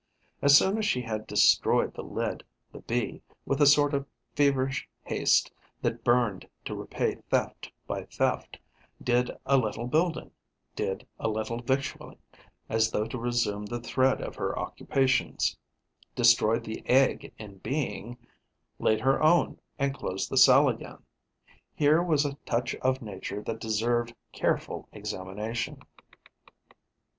[0.41, 4.89] As soon as she had destroyed the lid, the Bee, with a sort of feverish
[5.03, 5.51] haste
[5.83, 8.57] that burned to repay theft by theft,
[8.99, 10.31] did a little building,
[10.75, 12.17] did a little victualling,
[12.67, 15.55] as though to resume the thread of her occupations,
[16.15, 18.17] destroyed the egg in being,
[18.79, 20.97] laid her own and closed the cell again.
[21.75, 25.79] Here was a touch of nature that deserved careful examination.